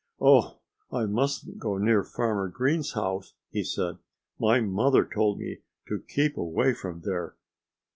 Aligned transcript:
"Oh! 0.19 0.57
I 0.91 1.05
mustn't 1.05 1.59
go 1.59 1.77
near 1.77 2.03
Farmer 2.03 2.47
Green's 2.47 2.93
house!" 2.93 3.35
he 3.51 3.63
said. 3.63 3.99
"My 4.39 4.59
mother 4.59 5.05
told 5.05 5.37
me 5.37 5.59
to 5.89 5.99
keep 5.99 6.37
away 6.37 6.73
from 6.73 7.01
there. 7.01 7.35